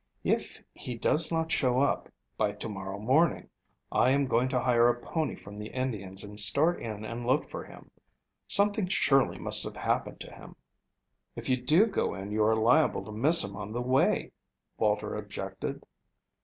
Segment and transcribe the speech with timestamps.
[0.23, 3.51] "If he does not show up by to morrow morning,
[3.91, 7.47] I am going to hire a pony from the Indians and start in and look
[7.47, 7.91] for him.
[8.47, 10.55] Something surely must have happened to him."
[11.35, 14.31] "If you do go in you are liable to miss him on the way,"
[14.75, 15.85] Walter objected.